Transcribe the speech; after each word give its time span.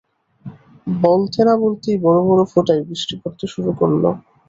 বলতে 0.87 1.39
না 1.47 1.53
বলতেই 1.63 1.97
বড়-বড় 2.05 2.41
ফোঁটায় 2.51 2.83
বৃষ্টি 2.87 3.15
পড়তে 3.21 3.45
শুরু 3.53 3.71
করল। 3.79 4.03